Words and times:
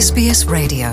SBS 0.00 0.46
Radio. 0.48 0.88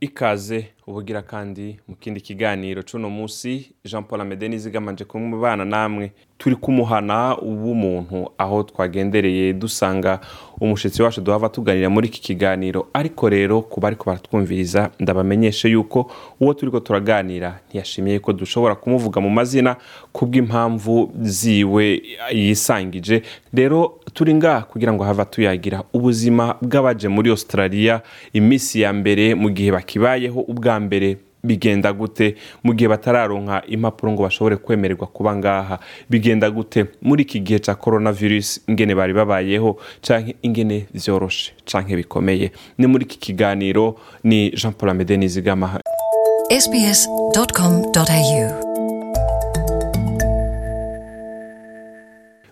Ikaze 0.00 0.68
ubugira 0.86 1.22
kandi 1.22 1.78
mu 1.88 1.94
kindi 1.96 2.20
kiganiro 2.20 2.82
c'uno 2.82 3.10
musi 3.10 3.70
jean 3.84 4.02
paul 4.04 4.20
amede 4.20 4.48
nizigamanje 4.48 5.04
kumubana 5.04 5.64
namwe 5.64 6.12
turi 6.38 6.56
kumuhana 6.56 7.34
w'umuntu 7.34 8.30
aho 8.38 8.62
twagendereye 8.62 9.52
dusanga 9.52 10.20
umushitsi 10.60 11.02
wacu 11.02 11.20
duhava 11.20 11.48
tuganira 11.48 11.90
muri 11.90 12.08
iki 12.08 12.20
kiganiro. 12.20 12.86
Ariko 12.92 13.28
rero 13.28 13.62
kuba 13.62 13.88
ariko 13.88 14.04
baratwumviriza 14.10 14.90
ndabamenyeshe 15.00 15.68
yuko 15.68 16.10
uwo 16.40 16.54
turiko 16.54 16.80
turaganira 16.80 17.60
ntiyashimiye 17.68 18.18
ko 18.18 18.32
dushobora 18.32 18.74
kumuvuga 18.74 19.20
mu 19.20 19.30
mazina 19.30 19.76
kubw'impamvu 20.12 21.10
ziwe 21.20 22.02
yisangije. 22.32 23.22
Rero 23.54 23.98
turi 24.14 24.34
ngaha 24.34 24.62
kugira 24.62 24.92
ngo 24.92 25.04
hava 25.04 25.24
tuyagira 25.24 25.82
ubuzima 25.92 26.56
bw'abaje 26.62 27.08
muri 27.08 27.30
australia 27.30 28.00
iminsi 28.32 28.80
ya 28.80 28.92
mbere 28.92 29.34
mu 29.34 29.50
gihe 29.50 29.70
bakibayeho 29.72 30.40
ubwa 30.40 30.71
mbere 30.80 31.16
bigenda 31.44 31.92
gute? 31.92 32.36
Mu 32.62 32.72
gihe 32.74 32.88
batararonka 32.88 33.62
impapuro 33.66 34.12
ngo 34.12 34.22
bashobore 34.22 34.56
kwemererwa 34.56 35.06
kuba 35.06 35.36
ngaha 35.36 35.78
bigenda 36.10 36.50
gute? 36.50 36.86
Muri 37.02 37.22
iki 37.22 37.40
gihe 37.40 37.58
cya 37.58 37.74
coronavirus 37.74 38.60
ingene 38.68 38.94
bari 38.94 39.12
babayeho 39.12 39.76
canke 40.00 40.36
ingene 40.42 40.86
vyoroshe 40.94 41.52
canke 41.66 41.96
bikomeye? 41.96 42.52
Ni 42.78 42.86
muri 42.86 43.04
iki 43.04 43.18
kiganiro 43.18 43.96
ni 44.24 44.50
jean 44.50 44.72
paul 44.72 44.90
amede 44.90 45.16
nizigama 45.16 45.80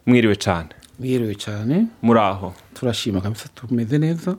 mwiriwe 0.07 0.34
cane. 0.37 0.68
Mwiriwe 1.00 1.34
cyane. 1.34 1.86
Muri 2.02 2.20
aho 2.20 2.52
turashima 2.74 3.20
kabisa 3.20 3.48
tumeze 3.54 3.98
neza. 3.98 4.37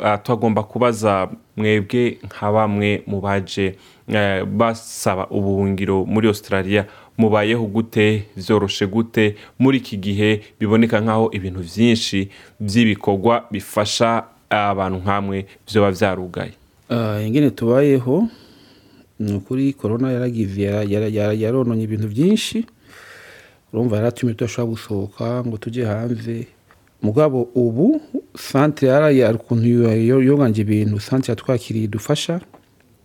Ah, 0.00 0.18
twagomba 0.18 0.62
kubaza 0.62 1.28
mwebwe 1.56 2.18
nka 2.24 2.52
bamwe 2.52 3.02
mu 3.06 3.20
baje 3.20 3.76
eh, 4.08 4.44
basaba 4.44 5.26
ubuhungiro 5.30 6.04
muri 6.04 6.28
australia. 6.28 6.86
Mubayeho 7.18 7.66
gute? 7.66 8.24
Vyoroshe 8.36 8.86
gute? 8.86 9.36
Muri 9.58 9.78
iki 9.78 9.96
gihe 9.96 10.40
biboneka 10.60 11.00
nk'aho 11.00 11.30
ibintu 11.32 11.60
vyinshi 11.60 12.28
vy'ibikorwa 12.60 13.44
bifasha 13.50 14.24
abantu 14.50 14.98
nk'amwe 14.98 15.46
vyoba 15.72 15.90
vyarugaye. 15.90 16.52
Ah, 16.90 17.20
ingene 17.24 17.50
tubayeho 17.50 18.28
ni 19.20 19.32
ukuri 19.34 19.72
korona 19.72 20.12
yaragize 20.12 20.62
yara- 20.62 20.84
yara- 20.84 21.08
yara- 21.08 21.32
yarononye 21.36 21.82
ibintu 21.84 22.08
byinshi 22.08 22.64
urumva 23.72 23.96
yaratumye 23.96 24.34
tudashobora 24.34 25.44
ngo 25.46 25.56
tujye 25.56 25.84
hanze. 25.84 26.46
Mugabo 27.02 27.48
ubu 27.54 28.00
santere 28.36 28.92
yaraye 28.92 29.26
ukuntu 29.34 29.66
yo- 29.68 30.22
yoganje 30.22 30.62
ibintu 30.62 31.00
santere 31.00 31.32
yatwakiriye 31.32 31.84
idufasha 31.84 32.40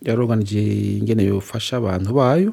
yaroganije 0.02 0.60
ingene 0.98 1.24
yofasha 1.24 1.76
abantu 1.76 2.14
bayo. 2.14 2.52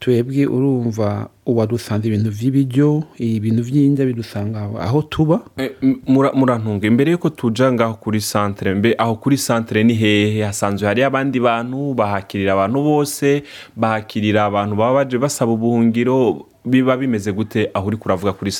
Twebwe 0.00 0.46
urumva 0.46 1.28
ubu 1.46 1.66
dusanze 1.66 2.08
ibintu 2.08 2.30
vy'ibiryo 2.30 3.02
ibintu 3.16 3.62
vy'indya 3.62 4.04
bidusanga 4.06 4.58
aho- 4.86 5.02
tuba. 5.08 5.40
Eh, 5.56 5.72
murantunga. 6.06 6.86
Imbere 6.86 7.10
yuko 7.12 7.30
tuja 7.30 7.72
ngaho 7.72 7.94
kuri 7.94 8.20
centre 8.20 8.74
mbe 8.74 8.94
aho 8.98 9.14
kuri 9.16 9.36
centre 9.38 9.84
ni 9.84 9.94
hehe? 9.94 10.42
Hasanzwe 10.42 10.86
hari 10.88 11.02
abandi 11.02 11.40
bantu 11.40 11.94
bahakirira 11.94 12.52
abantu 12.52 12.82
bose 12.82 13.42
bahakirira 13.76 14.44
abantu 14.44 14.76
baba 14.76 14.94
baje 15.04 15.18
basaba 15.18 15.52
ubuhungiro. 15.52 16.44
Biba 16.66 16.96
bimeze 16.96 17.32
gute 17.32 17.70
aho 17.74 17.86
uri 17.86 17.96
kuravuga 17.96 18.32
kuri 18.32 18.50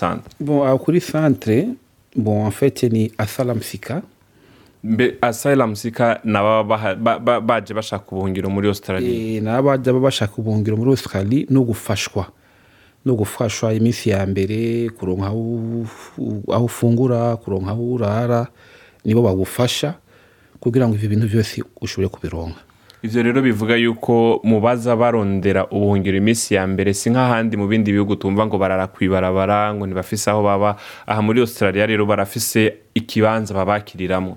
bon 0.40 0.66
aho 0.66 0.78
kuri 0.78 1.00
centre 1.00 1.68
bon 2.16 2.50
fait 2.50 2.82
ni 2.92 3.10
asalamsika 3.18 4.02
mbe 4.84 5.18
asylum 5.22 5.74
sika 5.76 6.20
nababa 6.24 6.62
baha- 6.76 6.94
ba- 6.94 7.18
ba- 7.18 7.40
baje 7.40 7.74
bashaka 7.74 8.04
ubuhungiro 8.12 8.48
muri 8.50 8.68
australia. 8.68 9.10
E, 9.10 9.40
n'abajya 9.40 9.92
baba 9.92 10.04
bashaka 10.06 10.32
ubuhungiro 10.38 10.76
muri 10.76 10.90
australie 10.90 11.46
no 11.50 11.64
gufashwa. 11.64 12.26
No 13.04 13.14
gufashwa 13.14 13.74
iminsi 13.74 14.10
ya 14.10 14.26
mbere 14.26 14.88
kuronka 14.90 15.26
aho 15.26 16.64
ufungura 16.64 17.36
kuronka 17.36 17.70
aho 17.70 17.82
urara 17.94 18.46
nibo 19.04 19.22
bagufasha 19.22 19.94
kugira 20.60 20.86
ngo 20.88 20.94
ivyo 20.94 21.08
bintu 21.08 21.26
byose 21.28 21.62
ushobore 21.80 22.08
kubironka. 22.08 22.60
Ivyo 23.06 23.22
rero 23.22 23.42
bivuga 23.42 23.76
yuko 23.78 24.40
mubaza 24.44 24.96
barondera 24.96 25.66
ubuhungiro 25.70 26.16
iminsi 26.18 26.54
ya 26.54 26.66
mbere 26.66 26.90
si 26.94 27.10
nk'ahandi 27.10 27.56
mu 27.56 27.66
bindi 27.70 27.92
bihugu 27.94 28.16
tumva 28.18 28.46
ngo 28.46 28.58
barara 28.58 28.86
kwibarabara 28.90 29.74
ngo 29.74 29.86
ntibafise 29.86 30.30
aho 30.30 30.42
baba. 30.42 30.76
Aha 31.06 31.22
muri 31.22 31.40
australia 31.40 31.86
rero 31.86 32.06
barafise 32.06 32.74
ikibanza 32.94 33.54
babakiriramwo 33.54 34.36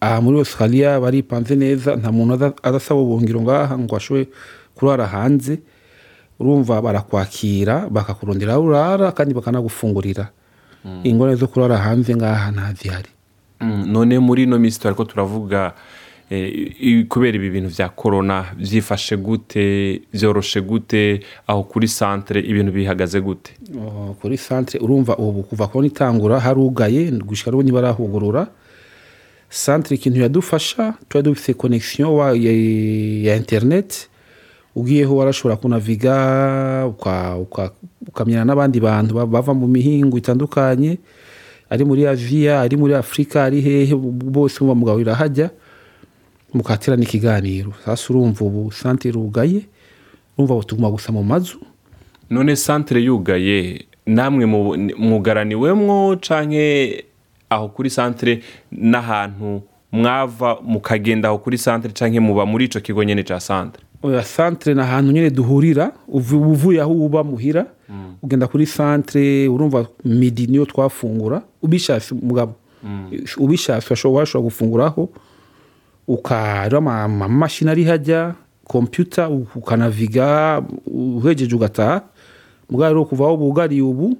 aha 0.00 0.20
muri 0.20 0.38
australia 0.38 1.00
baripanze 1.00 1.56
neza 1.56 1.96
nta 1.96 2.12
muntu 2.12 2.54
azasaba 2.62 3.00
ubuhungiro 3.00 3.42
ngaha 3.42 3.74
ngo 3.78 3.96
ashobore 3.96 4.28
kurara 4.78 5.06
hanze 5.06 5.58
urumva 6.38 6.82
barakwakira 6.82 7.88
bakakurondera 7.90 8.52
aho 8.54 8.62
urara 8.64 9.12
kandi 9.12 9.34
bakanagufungurira. 9.34 10.30
Ingorane 11.02 11.36
zo 11.36 11.46
kurara 11.50 11.76
hanze 11.76 12.14
ngaha 12.16 12.50
ntazihari 12.54 13.10
Mm, 13.60 13.88
none 13.88 14.18
muri 14.20 14.42
ino 14.44 14.58
minsi 14.60 14.76
turariko 14.78 15.04
turavuga 15.04 15.72
eh, 15.72 15.72
i- 15.72 15.74
kubera 17.08 17.36
ibi 17.36 17.50
bintu 17.50 17.68
vya 17.68 17.88
corona 17.88 18.44
vyifashe 18.58 19.16
gute 19.16 20.02
vyoroshe 20.12 20.60
gute 20.60 21.20
aho 21.46 21.62
kuri 21.62 21.88
centre 21.88 22.40
ibintu 22.40 22.72
bihagaze 22.72 23.20
gute? 23.20 23.52
Oh, 23.78 24.16
kuri 24.20 24.36
centre 24.38 24.80
urumva 24.80 25.16
ubu 25.16 25.42
kuva 25.42 25.66
kubona 25.68 25.86
itangura 25.86 26.40
harugaye 26.40 27.10
gushika 27.10 27.50
n'ubu 27.50 27.62
ntibarahugurura. 27.62 28.46
Centre 29.50 29.94
ikintu 29.96 30.20
yadufasha 30.20 30.94
tuba 31.08 31.22
dufise 31.22 31.54
connexion 31.54 32.08
wa, 32.10 32.34
ya, 32.36 33.36
internet 33.36 34.08
ugiyeho 34.74 35.16
warashobora 35.16 35.56
kunaviga 35.56 36.86
uka- 36.90 37.36
uka- 37.38 37.70
ukamenyana 38.08 38.44
n'abandi 38.44 38.80
bantu 38.80 39.14
ba- 39.14 39.26
bava 39.26 39.54
mu 39.54 39.66
mihingo 39.68 40.18
itandukanye 40.18 40.98
ari 41.70 41.84
muri 41.84 42.06
aziya 42.06 42.60
ari 42.60 42.76
muri 42.76 42.94
afurika 42.94 43.44
ari 43.44 43.60
hehe 43.60 43.94
bose 43.94 44.58
muba 44.64 44.74
mugahurira 44.74 45.14
hajya 45.14 45.50
mukaterana 46.56 47.02
ikiganiro 47.02 47.72
sasa 47.84 48.12
urumva 48.12 48.44
ubu 48.44 48.70
centre 48.82 49.08
irugaye 49.10 49.62
urumva 50.38 50.64
tuguma 50.64 50.90
gusa 50.90 51.12
mu 51.12 51.22
mazu. 51.24 51.58
None 52.30 52.56
centre 52.56 53.00
yugaye 53.00 53.84
namwe 54.06 54.46
mu- 54.46 54.76
mugaraniwemwo 54.98 56.16
canke 56.20 57.04
aho 57.50 57.68
kuri 57.68 57.90
centre 57.90 58.40
n'ahantu 58.72 59.62
mwava 59.92 60.58
mukagenda 60.62 61.28
aho 61.28 61.38
kuri 61.38 61.58
centre 61.58 61.92
canke 61.92 62.20
muba 62.20 62.46
muri 62.46 62.64
ico 62.64 62.80
kigo 62.80 63.04
nyene 63.04 63.22
ca 63.22 63.38
centre? 63.40 63.82
Oya 64.02 64.22
centre 64.22 64.74
ni 64.74 64.80
ahantu 64.80 65.12
nyine 65.12 65.30
duhurira 65.30 65.92
uvu- 66.08 66.50
uvuye 66.52 66.80
aho 66.80 66.92
uba 66.92 67.24
muhira 67.24 67.66
ugenda 68.22 68.46
kuri 68.46 68.66
centre 68.66 69.48
urumva 69.48 69.86
midi 70.04 70.46
niyo 70.46 70.66
twafungura 70.66 71.42
ubishatse 71.62 72.14
mugabo 72.14 72.54
ubishatse 73.38 73.86
washobora 73.90 74.20
washobora 74.20 74.44
gufunguraho 74.44 75.08
ukareba 76.08 76.78
ama- 76.78 77.02
amamashini 77.02 77.70
ari 77.70 77.84
hajya 77.84 78.34
kompiyuta 78.64 79.28
ukanaviga 79.54 80.62
uhejeje 80.86 81.54
ugataha 81.56 82.02
mugabo 82.70 82.88
rero 82.94 83.04
kuva 83.04 83.24
aho 83.24 83.36
bugariye 83.36 83.82
ubu 83.82 84.16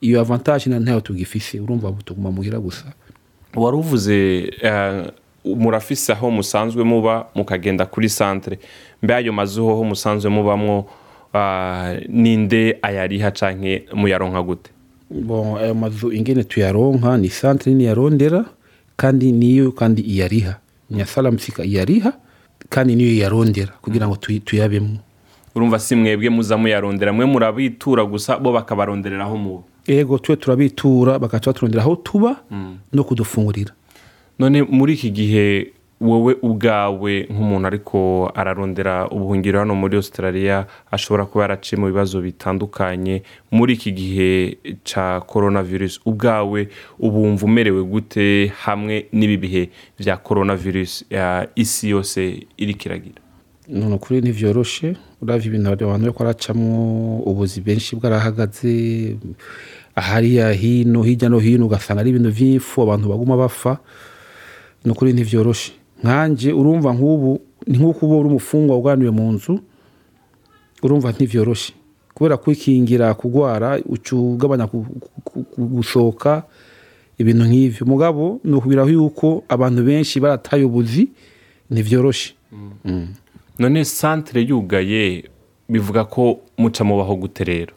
iyo 0.00 0.20
avantage 0.20 0.70
na 0.70 0.78
ntayo 0.80 1.00
tugifise 1.00 1.60
urumva 1.60 1.92
tuguma 2.04 2.30
muhira 2.30 2.58
gusa. 2.58 2.84
Wari 3.54 3.76
uvuze 3.76 4.38
eh, 4.62 5.06
murafise 5.44 6.12
aho 6.12 6.30
musanzwe 6.30 6.84
muba 6.84 7.26
mukagenda 7.34 7.86
kuri 7.86 8.08
centre. 8.08 8.58
Mbe 9.02 9.14
ayo 9.14 9.32
mazu 9.32 9.64
hoho 9.64 9.84
musanzwe 9.84 10.30
mubamwo 10.30 10.86
ah, 11.34 11.94
ninde 12.08 12.78
ayariha 12.82 13.30
canke 13.30 13.84
muyaronka 13.94 14.42
gute? 14.42 14.70
Ayo 15.60 15.74
mazu 15.74 16.12
ingene 16.12 16.44
tuyaronka 16.44 17.16
ni 17.16 17.28
centre 17.28 17.72
nini 17.72 17.84
yarondera 17.84 18.44
kandi 18.96 19.32
niyo 19.32 19.72
kandi 19.72 20.02
iyariha. 20.02 20.56
Ni 20.90 20.98
ya 21.00 21.06
salamsika 21.06 21.64
iyariha 21.64 22.12
kandi 22.68 22.94
niyo 22.96 23.16
yarondera 23.22 23.72
kugira 23.82 24.08
ngo 24.08 24.16
tuyabemo. 24.44 24.98
Urumva 25.54 25.78
si 25.78 25.94
mwebwe 25.96 26.28
muza 26.30 26.56
muyarondera 26.56 27.12
mwe 27.12 27.24
murabitura 27.26 28.04
gusa 28.04 28.36
bo 28.38 28.52
bakabarondereraho 28.52 29.36
muba 29.36 29.62
ego 29.86 30.18
twe 30.18 30.36
turabitura 30.36 31.18
bakaca 31.18 31.46
baturondera 31.52 31.82
aho 31.82 31.96
tuba 31.96 32.36
no 32.92 33.04
kudufungurira. 33.04 33.72
None 34.38 34.62
muri 34.62 34.92
iki 34.94 35.10
gihe 35.10 35.72
wowe 36.00 36.36
ubwawe 36.42 37.26
nk'umuntu 37.30 37.66
ariko 37.66 37.98
ararondera 38.34 39.08
ubuhungiro 39.08 39.58
hano 39.58 39.74
muri 39.74 39.96
australia 39.96 40.66
ashobora 40.92 41.24
kuba 41.24 41.44
yaraciye 41.44 41.80
mu 41.80 41.86
bibazo 41.88 42.20
bitandukanye 42.20 43.22
muri 43.50 43.72
iki 43.80 43.92
gihe 43.92 44.58
ca 44.84 45.20
coronavirus. 45.26 46.00
Ubwawe 46.04 46.68
ubumva 47.00 47.44
umerewe 47.48 47.82
gute 47.84 48.52
hamwe 48.64 49.08
n'ibi 49.12 49.36
bihe 49.36 49.62
vya 49.98 50.16
coronavirus 50.16 51.04
ya 51.10 51.48
isi 51.56 51.88
yose 51.88 52.44
iriko 52.60 52.82
iragira? 52.88 53.20
None 53.68 53.94
ukuri 53.94 54.20
ntivyoroshe 54.20 54.96
uravye 55.22 55.46
ibintu 55.48 55.68
abantu 55.72 56.04
bariko 56.04 56.18
baracamwo 56.24 56.78
ubuzi 57.24 57.60
benshi 57.60 57.96
bwarahagaze. 57.96 59.16
Ahariya 59.96 60.52
hino 60.52 61.02
hirya 61.02 61.28
no 61.32 61.38
hino 61.40 61.66
ugasanga 61.66 62.00
ari 62.04 62.10
ibintu 62.10 62.30
vy'ifu 62.30 62.82
abantu 62.84 63.08
baguma 63.08 63.36
bapfa. 63.36 63.78
Ni 64.84 64.92
ukuri 64.92 65.12
ntivyoroshe 65.12 65.72
nkanje 66.02 66.52
urumva 66.52 66.92
nk'ubu 66.94 67.40
ni 67.66 67.78
nk'uko 67.78 68.06
uba 68.06 68.16
uri 68.16 68.28
umufungwa 68.28 68.76
uganiwe 68.78 69.10
mu 69.10 69.32
nzu 69.32 69.58
urumva 70.82 71.10
ntivyoroshe. 71.12 71.72
Kubera 72.14 72.36
kwikingira 72.36 73.14
kugwara 73.14 73.80
ugabanya 74.12 74.68
gusohoka 75.58 76.42
ibintu 77.18 77.44
nk'ivyo. 77.44 77.86
Mugabo 77.86 78.40
ni 78.44 78.54
ukubiraho 78.54 78.88
yuko 78.90 79.44
abantu 79.48 79.82
benshi 79.84 80.20
barataye 80.20 80.64
ubuzi 80.64 81.08
ntivyoroshe. 81.70 82.34
None 83.58 83.84
santere 83.84 84.40
yugaye 84.48 85.24
bivuga 85.68 86.04
ko 86.04 86.40
muca 86.58 86.84
mubaho 86.84 87.16
gute 87.16 87.44
rero. 87.44 87.72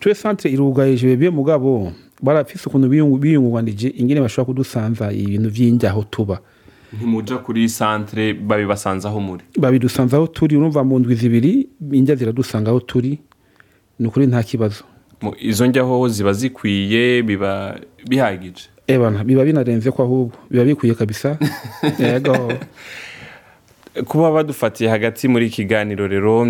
Twe 0.00 0.14
centre 0.14 0.50
irugaye 0.50 0.96
jebebe 0.96 1.30
mugabo 1.30 1.92
barafise 2.22 2.66
ukuntu 2.68 2.88
biyungu- 2.88 3.18
biyungunganije 3.18 3.88
ingene 3.96 4.20
bashobora 4.20 4.46
kudusanza 4.46 5.12
ibintu 5.12 5.48
vy'injyaho 5.50 6.02
tuba. 6.10 6.40
Ntimuja 6.96 7.38
kuri 7.38 7.68
santere 7.68 8.34
babibasanze 8.34 9.08
aho 9.08 9.20
muri. 9.20 9.42
Babidusanze 9.58 10.16
aho 10.16 10.26
turi 10.26 10.56
urumva 10.56 10.84
mu 10.84 10.98
ndwi 10.98 11.14
zibiri 11.14 11.68
injya 11.92 12.14
ziradusanga 12.14 12.70
aho 12.70 12.80
turi 12.80 13.18
ni 13.98 14.06
ukuri 14.06 14.26
nta 14.26 14.42
kibazo. 14.42 14.84
Izo 15.40 15.66
njyaho 15.66 16.08
ziba 16.08 16.32
zikwiye 16.32 17.22
biba 17.22 17.80
bihagije. 18.08 18.68
Ebana 18.86 19.24
biba 19.24 19.44
binarenze 19.44 19.90
ko 19.90 20.02
ahubwo. 20.02 20.36
Biba 20.50 20.64
bikwiye 20.64 20.94
kabisa. 20.94 21.38
Yego 21.98 22.52
kuba 24.06 24.32
badufatiye 24.32 24.90
hagati 24.90 25.28
muri 25.28 25.50
kiganiro 25.50 26.08
rero 26.08 26.46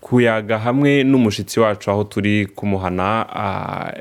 kuyaga 0.00 0.58
hamwe 0.58 1.04
n'umushitsi 1.04 1.60
wacu 1.60 1.90
aho 1.90 2.04
turi 2.04 2.46
kumuhana 2.46 3.26
ah, 3.28 3.92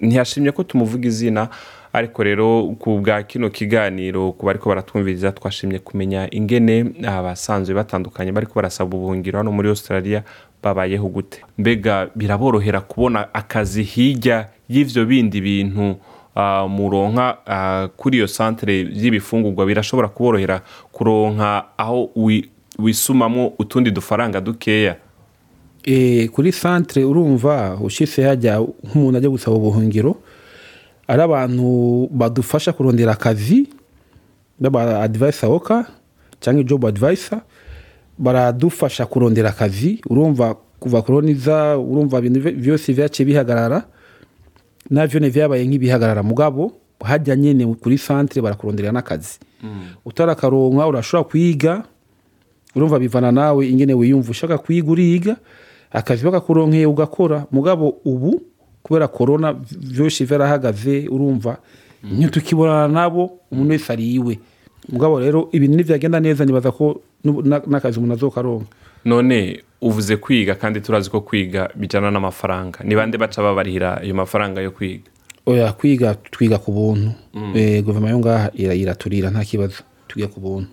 ntiyashimye 0.00 0.52
ko 0.52 0.62
tumuvuga 0.62 1.08
izina 1.08 1.48
ariko 1.96 2.22
rero 2.22 2.76
ku 2.78 3.00
bwa 3.00 3.22
kino 3.22 3.48
kiganiro 3.50 4.32
ku 4.32 4.46
bariko 4.46 4.68
baratwumviriza 4.68 5.32
twashimye 5.32 5.78
kumenya 5.78 6.28
ingene 6.30 6.92
abasanzwe 7.08 7.72
batandukanye 7.74 8.32
bariko 8.32 8.52
barasaba 8.54 8.96
ubuhungiro 8.96 9.38
hano 9.38 9.52
muri 9.52 9.68
australia 9.68 10.22
babayeho 10.62 11.08
gute. 11.08 11.40
Mbega 11.58 12.08
biraborohera 12.14 12.80
kubona 12.80 13.34
akazi 13.34 13.82
hirya 13.82 14.48
y'ivyo 14.68 15.04
bindi 15.06 15.40
bintu 15.40 15.96
ah, 16.34 16.68
muronka 16.68 17.38
ah, 17.46 17.88
kuri 17.96 18.16
iyo 18.18 18.26
santere 18.28 18.74
y'ibifungurwa. 18.92 19.66
Birashobora 19.66 20.08
kuborohera 20.08 20.60
kuronka 20.92 21.64
aho 21.78 22.10
wi- 22.16 22.48
wisumamwo 22.78 23.52
utundi 23.58 23.90
dufaranga 23.90 24.40
dukeya. 24.40 24.96
E, 25.84 26.28
kuri 26.28 26.52
centre 26.52 27.04
urumva 27.04 27.78
ushitse 27.80 28.22
hajya 28.24 28.58
nk'umuntu 28.84 29.18
ajya 29.18 29.30
gusaba 29.30 29.56
ubuhungiro 29.56 30.16
ari 31.08 31.22
abantu 31.22 32.08
badufasha 32.12 32.72
kurondera 32.72 33.12
akazi 33.12 33.68
baba 34.60 35.00
advisor 35.02 35.50
oka 35.50 35.86
cyangwa 36.40 36.62
job 36.64 36.86
advisor 36.86 37.40
baradufasha 38.18 39.06
kurondera 39.06 39.48
akazi 39.50 40.00
urumva 40.10 40.54
kuva 40.80 41.02
koroniza 41.02 41.78
urumva 41.78 42.18
ibintu 42.18 42.40
vyose 42.60 42.92
vyaciye 42.92 43.26
bihagarara 43.26 43.82
navyo 44.90 45.20
ne 45.20 45.28
vyabaye 45.28 45.64
nk'ibihagarara 45.66 46.22
mugabo 46.22 46.72
hajya 47.04 47.36
nyene 47.36 47.66
kuri 47.74 47.98
centre 47.98 48.42
barakurondera 48.42 48.92
n'akazi. 48.92 49.38
Utarakaronka 50.04 50.86
urashobora 50.86 51.28
kwiga 51.28 51.82
urumva 52.74 52.98
bivana 52.98 53.32
nawe 53.32 53.68
ingene 53.68 53.94
wiyumva 53.94 54.30
ushaka 54.30 54.58
kwiga 54.58 54.90
uriga 54.92 55.36
akazi 55.92 56.24
bakakuronkeye 56.24 56.86
ugakora. 56.86 57.44
Mugabo 57.52 58.00
ubu 58.04 58.42
kubera 58.86 59.08
korona 59.10 59.50
vyose 59.74 60.22
vyarahagaze 60.24 61.08
urumva. 61.10 61.58
Ntitukibonana 62.06 62.88
nabo 62.88 63.30
umuntu 63.50 63.70
wese 63.74 63.92
ari 63.92 64.14
iwe. 64.14 64.38
Mugabo 64.88 65.18
rero 65.20 65.48
ibintu 65.52 65.76
nivyagenda 65.76 66.20
neza 66.22 66.44
nibaza 66.46 66.70
ko 66.70 67.00
n'akazi 67.66 67.98
umuntu 67.98 68.14
azokaronka 68.14 68.70
none 69.04 69.62
uvuze 69.82 70.16
kwiga 70.16 70.54
kandi 70.54 70.80
turazi 70.80 71.10
ko 71.10 71.20
kwiga 71.20 71.68
bijana 71.74 72.10
n'amafaranga. 72.10 72.78
Bande 72.86 73.18
baca 73.18 73.42
babarihira 73.42 73.98
ayo 74.02 74.14
mafaranga 74.14 74.60
yo 74.62 74.70
kwiga? 74.70 75.10
Oya 75.46 75.72
kwiga 75.72 76.14
twiga 76.30 76.58
ku 76.58 76.70
buntu. 76.72 77.10
Eh, 77.54 77.82
guverinoma 77.82 78.10
yo 78.10 78.18
ngaha 78.18 78.50
ira- 78.54 78.74
iraturira 78.74 79.30
nta 79.30 79.42
kibazo. 79.44 79.82
Twiga 80.08 80.28
ku 80.30 80.40
buntu. 80.40 80.70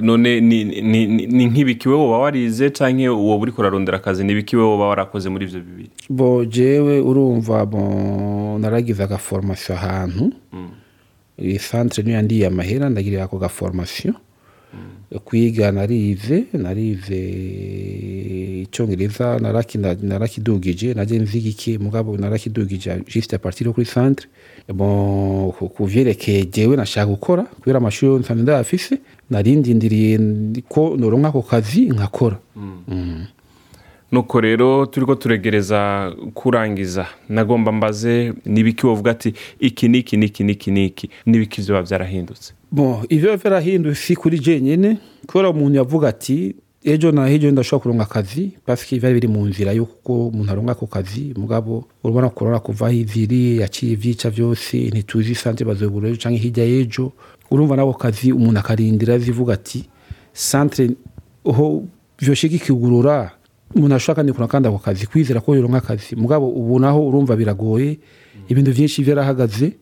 None 0.00 0.40
ni, 0.40 0.64
ni, 0.64 0.82
ni, 1.06 1.26
ni 1.26 1.46
nk'ibiki 1.46 1.88
wowe 1.88 2.02
woba 2.04 2.18
warize 2.18 2.70
canke 2.70 3.08
uwo 3.08 3.38
buriko 3.38 3.60
urarondera 3.62 3.98
akazi 3.98 4.24
ni 4.24 4.32
ibiki 4.32 4.56
wowe 4.56 4.68
woba 4.70 4.86
warakoze 4.88 5.28
muri 5.28 5.44
ivyo 5.46 5.60
bibiri? 5.60 5.90
Bo 6.08 6.44
jewe 6.44 7.00
urumva 7.00 7.66
naragize 8.60 9.02
agaforomasiyo 9.02 9.78
ahantu. 9.78 10.32
Iyi 11.38 11.58
centre 11.58 12.02
niyo 12.04 12.16
yandiye 12.16 12.46
amahera 12.46 12.88
ndagirira 12.88 13.24
ako 13.24 13.38
gaforomasiyo 13.38 14.14
kwiga 15.24 15.72
narize 15.72 16.44
narize 16.52 17.20
icyongereza 18.62 19.38
naraki- 19.38 19.78
narakidugije 20.02 20.94
naje 20.94 21.18
nziga 21.18 21.48
iki 21.48 21.78
mugabo 21.78 22.16
narakidugije 22.16 23.02
juste 23.06 23.36
a 23.36 23.38
partir 23.38 23.72
kuri 23.72 23.86
centre. 23.86 24.26
Bon 24.68 25.52
ku- 25.52 25.86
vyerekeye 25.86 26.44
jewe 26.46 26.76
nashaka 26.76 27.06
gukora 27.06 27.42
kubera 27.60 27.78
amashuri 27.78 28.12
yo 28.12 28.18
nsanzwe 28.18 28.42
ndayafise 28.42 28.98
narindindiriye 29.30 30.18
ko 30.68 30.96
noronka 30.98 31.28
ako 31.28 31.42
kazi 31.42 31.82
nkakora. 31.94 32.38
Nuko 34.12 34.40
rero 34.40 34.86
turiko 34.86 35.14
turegereza 35.14 36.12
kurangiza. 36.34 37.06
Nagomba 37.28 37.72
mbaze 37.72 38.32
nibiki 38.44 38.86
wovuga 38.86 39.10
ati 39.10 39.34
iki 39.60 39.88
niki 39.88 40.16
niki 40.16 40.44
niki 40.44 40.70
niki? 40.70 41.10
Nibiki 41.26 41.60
vyoba 41.62 41.82
vyarahindutse. 41.82 42.52
Bon 42.72 43.06
ivyo 43.08 43.36
vyarahinduye 43.36 43.94
si 43.94 44.16
kuri 44.16 44.38
jenyene 44.38 44.98
kubera 45.26 45.50
umuntu 45.50 45.76
yavuga 45.76 46.08
ati 46.08 46.54
ejo 46.84 47.12
na 47.12 47.28
ejo 47.30 47.50
ndashobora 47.50 47.82
kuronka 47.82 48.04
akazi. 48.04 48.50
Paske 48.66 48.98
vyari 48.98 49.14
biri 49.14 49.28
mu 49.28 49.46
nzira 49.46 49.72
yuko 49.72 50.28
umuntu 50.28 50.52
aronka 50.52 50.72
ako 50.72 50.86
kazi. 50.86 51.34
Mugabo 51.36 51.84
urabona 52.04 52.28
korona 52.30 52.58
kuva 52.60 52.86
aho 52.86 52.94
iviri 52.94 53.58
yaciye 53.58 53.92
ivyica 53.92 54.30
vyose 54.30 54.76
ntituzi 54.76 55.34
sante 55.34 55.64
bazobura 55.64 56.08
ejo 56.08 56.18
canke 56.22 56.38
hirya 56.38 56.64
y'ejo. 56.64 57.12
Urumva 57.50 57.76
nako 57.76 57.92
kazi 57.94 58.32
umuntu 58.32 58.58
akarindira 58.60 59.18
zivuga 59.18 59.54
ati 59.54 59.84
centre 60.32 60.90
ho 61.44 61.82
vyoshika 62.18 62.54
ikigurura. 62.54 63.30
Umuntu 63.74 63.94
ashobora 63.94 64.16
kandi 64.22 64.32
kuronka 64.32 64.52
kandi 64.52 64.68
ako 64.68 64.78
kazi 64.78 65.06
kwizera 65.06 65.40
ko 65.40 65.54
yoronka 65.54 65.78
akazi. 65.78 66.16
Mugabo 66.16 66.48
ubu 66.48 66.78
naho 66.78 67.06
urumva 67.08 67.36
biragoye 67.36 67.98
ibintu 68.48 68.72
vyinshi 68.72 69.02
vyarahagaze 69.02 69.72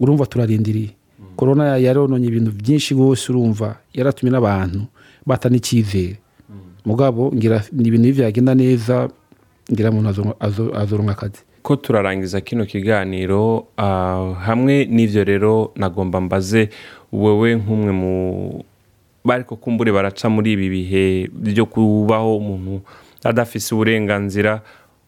urumva 0.00 0.26
turarindiriye. 0.26 0.90
Korona 1.36 1.76
yarononye 1.76 2.26
ibintu 2.28 2.50
byinshi 2.52 2.94
rwose 2.94 3.26
urumva 3.32 3.76
yaratumye 3.94 4.30
n'abantu 4.32 4.86
bata 5.26 5.48
n'icyizere 5.48 6.16
mugabo 6.84 7.32
ngira 7.34 7.64
ni 7.72 7.88
ibintu 7.88 8.12
byagenda 8.22 8.54
neza 8.54 9.08
ngira 9.72 9.90
umuntu 9.90 10.08
azo- 10.10 10.36
azo- 10.40 10.72
azoronka 10.76 11.12
akazi. 11.12 11.40
Ko 11.64 11.76
turarangiza 11.76 12.40
kino 12.40 12.64
kiganiro 12.68 13.66
ah, 13.76 14.36
hamwe 14.46 14.84
n'ivyo 14.84 15.24
rero 15.24 15.72
nagomba 15.76 16.20
mbaze 16.20 16.68
wewe 17.12 17.56
nk'umwe 17.56 17.92
mu 17.92 18.12
bariko 19.24 19.56
kumbure 19.56 19.88
baraca 19.92 20.28
muri 20.28 20.52
ibi 20.52 20.68
bihe 20.68 21.04
byo 21.32 21.64
kubaho 21.66 22.36
umuntu 22.36 22.84
adafise 23.24 23.74
uburenganzira 23.74 24.60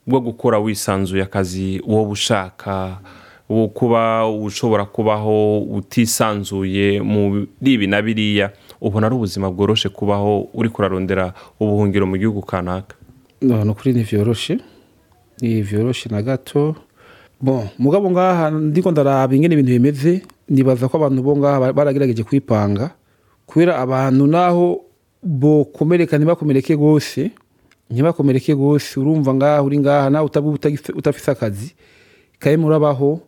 bwo 0.07 0.21
gukora 0.21 0.59
wisanzuye 0.59 1.23
akazi 1.23 1.83
wowe 1.87 2.11
ushaka 2.11 2.99
wo 3.49 3.69
kuba 3.69 4.27
ushobora 4.29 4.85
kubaho 4.85 5.61
utisanzuye 5.63 7.01
muri 7.03 7.47
ibi 7.63 7.87
na 7.87 8.03
biriya 8.03 8.51
ubona 8.81 9.07
ari 9.07 9.15
ubuzima 9.17 9.51
bworoshe 9.51 9.89
kubaho 9.89 10.49
uri 10.55 10.69
kurarondera 10.69 11.33
ubuhungiro 11.61 12.07
mu 12.07 12.17
gihugu 12.19 12.43
kanaka. 12.43 12.95
Ni 13.41 13.55
ukuri 13.71 13.93
ntivyoroshe 13.93 14.59
ntivyoroshe 15.43 16.09
na 16.11 16.23
gato. 16.23 16.75
Mugabo 17.79 18.11
ngaha 18.11 18.51
ndiko 18.51 18.91
ndaraba 18.91 19.35
ingene 19.35 19.55
ibintu 19.55 19.73
bimeze 19.73 20.23
nibaza 20.49 20.89
ko 20.89 20.97
abantu 20.97 21.23
bo 21.23 21.37
ngaha 21.37 21.61
ba- 21.61 21.73
baragerageje 21.73 22.25
kwipanga 22.25 22.91
kubera 23.47 23.77
abantu 23.79 24.27
naho 24.27 24.81
bokomereka 25.23 26.19
ntibakomereke 26.19 26.75
rwose. 26.75 27.31
Ntibakomereke 27.91 28.53
rwose 28.53 29.01
urumva 29.01 29.35
ngaha 29.35 29.63
uri 29.63 29.79
ngaha 29.79 30.11
nawe 30.11 30.27
utafise 30.95 31.31
akazi. 31.31 31.75
Kaye 32.39 32.57
murabaho 32.57 33.21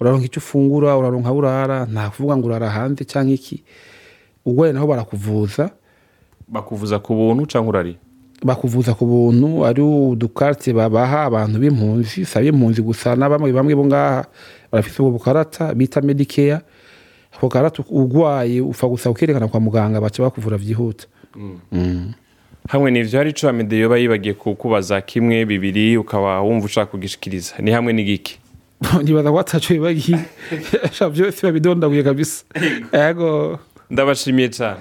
uraronka 0.00 0.26
icyo 0.26 0.38
ufungura 0.40 0.96
uraronka 0.96 1.28
aho 1.28 1.38
urara 1.38 1.86
nta 1.86 2.10
kuvuga 2.10 2.36
ngo 2.36 2.46
urara 2.46 2.70
hanze 2.70 3.04
cyangwa 3.04 3.34
iki? 3.34 3.62
Urwaye 4.46 4.72
naho 4.72 4.86
barakuvuza. 4.86 5.70
Bakuvuza 6.48 6.98
ku 6.98 7.14
buntu 7.14 7.46
cyangwa 7.46 7.68
urari? 7.68 7.96
Bakuvuza 8.44 8.92
ku 8.94 9.06
buntu 9.06 9.64
ari 9.64 9.80
udukarite 9.82 10.72
babaha 10.76 11.24
abantu 11.24 11.56
b'impunzi 11.62 12.26
si 12.26 12.34
ab'impunzi 12.38 12.82
gusa 12.82 13.16
na 13.16 13.28
bamwe 13.30 13.52
bamwe 13.52 13.72
bo 13.74 13.86
ngaha 13.86 14.26
barafite 14.72 15.00
ubwo 15.00 15.16
bukarata 15.16 15.72
bita 15.74 16.00
medikeya 16.04 16.60
ako 17.32 17.48
karata 17.48 17.80
urwaye 17.88 18.60
upfa 18.60 18.88
gusa 18.88 19.10
ukerekana 19.10 19.48
kwa 19.48 19.60
muganga 19.60 20.00
baca 20.00 20.20
bakuvura 20.22 20.58
byihuta. 20.58 21.06
Hamwe 22.68 22.90
n'ivyo 22.90 23.18
hari 23.18 23.30
ico 23.30 23.48
amede 23.48 23.78
yoba 23.78 23.98
yibagiye 23.98 24.34
kukubaza 24.34 25.00
kimwe 25.00 25.44
bibiri 25.44 25.96
ukaba 25.96 26.40
wumva 26.40 26.66
ushaka 26.66 26.90
kugishikiriza. 26.90 27.54
Ni 27.58 27.70
hamwe 27.70 27.92
n'igiki? 27.92 28.38
Nibaza 29.02 29.30
ko 29.30 29.38
ataco 29.40 29.74
bibagiye 29.74 30.18
sha 30.92 31.08
byose 31.10 31.46
babidondaguye 31.46 32.02
kabisa. 32.02 32.44
Yego. 32.92 33.58
Ndabashimiye 33.90 34.48
cyane 34.48 34.80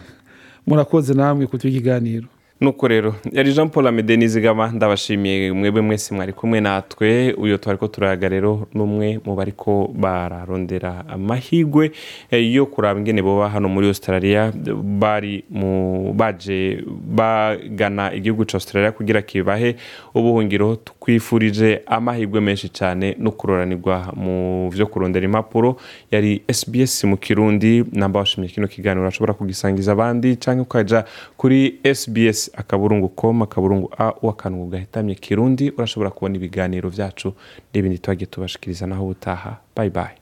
murakoze 0.67 1.13
namwe 1.13 1.47
kutuha 1.47 1.71
ikiganiro 1.71 2.27
nuko 2.61 2.87
rero. 2.87 3.15
Yari 3.31 3.53
jean 3.53 3.69
paul 3.69 3.87
amede 3.87 4.17
nizigama. 4.17 4.67
Ndabashimiye 4.71 5.51
mwebwe 5.51 5.81
mwese 5.81 6.15
mwari 6.15 6.33
kumwe 6.33 6.61
natwe. 6.61 7.33
Uyu 7.33 7.57
twari 7.57 7.77
ko 7.77 7.87
turayaga 7.87 8.29
rero 8.29 8.67
n'umwe 8.73 9.19
mu 9.25 9.35
bari 9.35 9.51
ko 9.51 9.91
bararondera 9.95 11.03
amahirwe 11.09 11.91
eh, 12.31 12.53
yo 12.53 12.65
kuraba 12.65 12.99
ingene 12.99 13.21
boba 13.21 13.49
hano 13.49 13.69
muri 13.69 13.87
australia. 13.87 14.51
Bari 14.83 15.43
mu 15.49 16.13
baje 16.13 16.83
bagana 17.15 18.13
igihugu 18.13 18.45
cya 18.45 18.55
australia 18.55 18.91
kugira 18.91 19.21
kibahe 19.21 19.75
ubuhungiro. 20.15 20.75
Twifurije 20.75 21.81
amahirwe 21.85 22.39
menshi 22.41 22.69
cyane 22.69 23.15
no 23.19 23.31
kuroranirwa 23.31 24.13
mu 24.15 24.69
byo 24.71 24.87
kurondera 24.87 25.25
impapuro. 25.25 25.75
Yari 26.11 26.41
sbs 26.53 27.03
mu 27.03 27.17
kirundi. 27.17 27.83
Namba 27.91 28.19
washimye 28.19 28.47
kino 28.49 28.67
kiganiro. 28.67 29.01
Urashobora 29.01 29.33
kugisangiza 29.33 29.91
abandi 29.91 30.35
cyangwa 30.35 30.63
ukaja 30.63 31.03
kuri 31.37 31.79
sbs 31.93 32.52
akaburungu 32.53 33.09
com 33.09 33.41
akaburungu 33.41 33.89
a 33.97 34.13
w'akantu 34.21 34.65
gahitamye 34.67 35.15
kirundi 35.15 35.69
urashobora 35.77 36.09
kubona 36.11 36.35
ibiganiro 36.35 36.89
byacu 36.89 37.33
n'ibindi 37.73 37.99
twagiye 37.99 38.25
tubashikiriza 38.27 38.87
naho 38.87 39.03
ubutaha. 39.03 39.57
Bye 39.75 39.89
bye. 39.89 40.15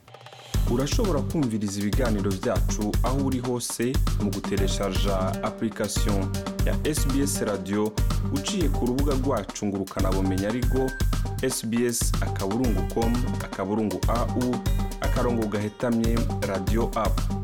Urashobora 0.72 1.20
kumviriza 1.22 1.80
ibiganiro 1.82 2.32
byacu 2.32 2.92
aho 3.04 3.18
uri 3.26 3.40
hose 3.40 3.94
mu 4.24 4.30
gutereshaja 4.32 5.18
application 5.44 6.28
ya 6.66 6.96
sbs 6.96 7.42
radio 7.42 7.92
uciye 8.34 8.70
ku 8.70 8.86
rubuga 8.86 9.14
rwacu 9.26 9.66
ngo 9.66 9.78
ukanabumenya 9.78 10.48
ariko 10.50 10.90
sbs 11.50 12.12
akaburungu 12.22 12.82
com 12.94 13.14
akaburungu 13.44 14.00
au 14.08 14.56
akarongo 15.02 15.48
gahetamye 15.48 16.16
radio 16.48 16.92
app. 16.96 17.41